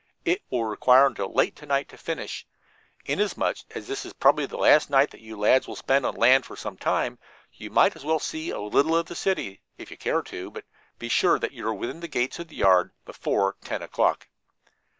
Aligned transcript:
"It 0.25 0.41
will 0.49 0.63
require 0.65 1.05
until 1.05 1.31
late 1.31 1.55
to 1.57 1.67
night 1.67 1.87
to 1.89 1.95
finish. 1.95 2.47
Inasmuch 3.05 3.57
as 3.75 3.87
this 3.87 4.03
is 4.03 4.13
probably 4.13 4.47
the 4.47 4.57
last 4.57 4.89
night 4.89 5.11
that 5.11 5.21
you 5.21 5.37
lads 5.37 5.67
will 5.67 5.75
spend 5.75 6.07
on 6.07 6.15
land 6.15 6.43
for 6.43 6.55
some 6.55 6.75
time, 6.75 7.19
you 7.53 7.69
might 7.69 7.95
as 7.95 8.03
well 8.03 8.17
see 8.17 8.49
a 8.49 8.59
little 8.59 8.95
of 8.95 9.05
the 9.05 9.15
city, 9.15 9.61
if 9.77 9.91
you 9.91 9.97
care 9.97 10.23
to, 10.23 10.49
but 10.49 10.65
be 10.97 11.07
sure 11.07 11.37
that 11.37 11.51
you 11.51 11.67
are 11.67 11.75
within 11.75 11.99
the 11.99 12.07
gates 12.07 12.39
of 12.39 12.47
the 12.47 12.55
yard 12.55 12.93
before 13.05 13.57
ten 13.63 13.83
o'clock." 13.83 14.27